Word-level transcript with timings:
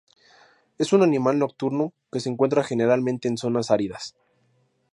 Es 0.79 0.93
un 0.93 1.03
animal 1.03 1.37
nocturno 1.37 1.93
que 2.11 2.19
se 2.19 2.29
encuentra 2.29 2.63
generalmente 2.63 3.27
en 3.27 3.37
zonas 3.37 3.69
áridas. 3.69 4.15